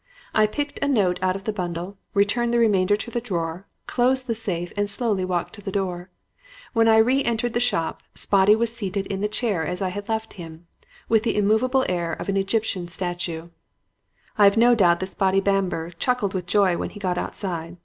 [0.33, 4.25] I picked a note out of the bundle, returned the remainder to the drawer, closed
[4.25, 6.09] the safe and slowly walked to the door.
[6.73, 10.09] When I re entered the shop, Spotty was seated in the chair as I had
[10.09, 10.65] left him,
[11.07, 13.49] with the immovable air of an Egyptian statue.
[14.39, 17.77] "I have no doubt that Spotty Bamber chuckled with joy when he got outside.